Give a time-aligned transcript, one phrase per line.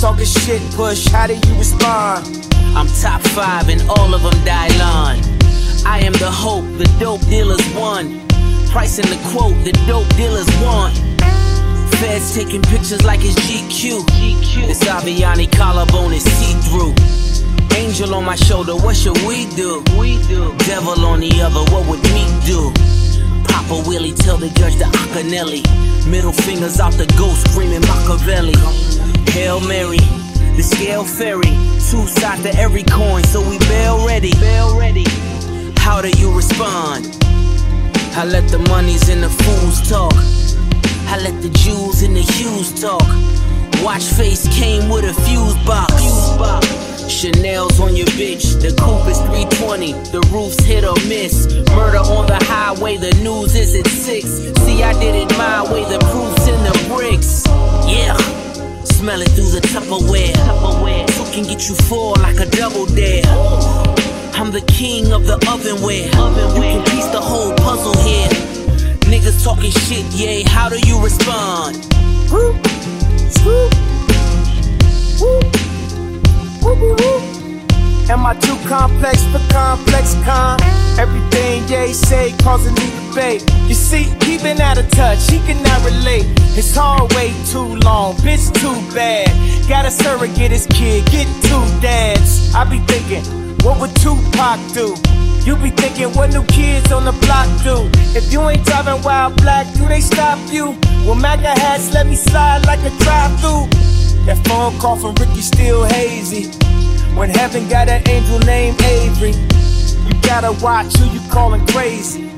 [0.00, 2.46] Talking shit, push, how do you respond?
[2.76, 5.18] I'm top five and all of them Dylon.
[5.84, 8.24] I am the hope, the dope dealers won.
[8.70, 10.96] Pricing the quote, the dope dealers want.
[11.98, 14.06] Feds taking pictures like it's GQ.
[14.06, 14.66] GQ.
[14.68, 16.94] This Avianne collarbone is see through.
[17.76, 19.82] Angel on my shoulder, what should we do?
[19.98, 20.54] We do.
[20.58, 22.70] Devil on the other, what would Meek do?
[23.48, 25.66] Papa Willie tell the judge the Acanelli.
[26.06, 29.07] Middle fingers out the ghost, screaming Makaveli.
[29.38, 30.02] Hail Mary,
[30.56, 31.54] the scale ferry.
[31.88, 34.32] Two sides to every coin, so we bail ready.
[34.40, 35.04] Bail ready.
[35.76, 37.06] How do you respond?
[38.18, 40.12] I let the monies and the fools talk.
[41.06, 43.06] I let the Jews and the Hughes talk.
[43.84, 45.92] Watch face came with a fuse box.
[46.02, 46.88] Fuse box.
[47.08, 48.60] Chanel's on your bitch.
[48.60, 49.92] The coupe is 320.
[50.10, 51.46] The roof's hit or miss.
[51.78, 52.96] Murder on the highway.
[52.96, 54.26] The news is at six.
[54.66, 55.84] See, I did it my way.
[55.84, 56.27] The proof's
[59.98, 60.32] Tupperware.
[60.32, 61.08] Tupperware.
[61.32, 63.22] Can get you four like a double dare.
[64.34, 66.06] I'm the king of the ovenware.
[66.56, 68.28] You can piece the whole puzzle here.
[69.06, 70.42] Niggas talking shit, yay.
[70.42, 71.76] How do you respond?
[72.30, 72.56] Whoop,
[73.30, 73.72] swoop,
[75.20, 75.44] whoop,
[76.60, 78.10] whoopie whoop.
[78.10, 80.58] Am I too complex for complex con?
[80.98, 83.44] Everything Ye say causing me debate.
[83.68, 86.24] You see, he been out of touch, he cannot relate.
[86.56, 89.28] His hard way too long, bitch too bad.
[89.68, 92.54] Got a surrogate his kid, get two dads.
[92.54, 93.22] I be thinking,
[93.62, 94.96] what would Tupac do?
[95.44, 97.90] You be thinking, what new kids on the block do?
[98.16, 100.74] If you ain't driving wild black, do they stop you?
[101.04, 103.68] Well, MAGA hats let me slide like a drive through.
[104.24, 106.48] That phone call from Ricky still hazy.
[107.14, 112.37] When heaven got an angel named Avery, you gotta watch who you calling crazy.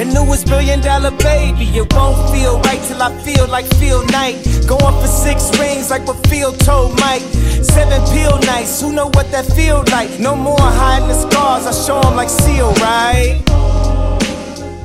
[0.00, 1.66] The newest billion dollar baby.
[1.76, 4.36] It won't feel right till I feel like feel night.
[4.66, 7.20] Going for six rings like what Phil told Mike.
[7.60, 10.18] Seven peel nights, who know what that feel like?
[10.18, 13.42] No more hiding the scars, I show 'em like Seal, right?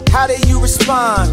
[0.09, 1.31] How do you respond?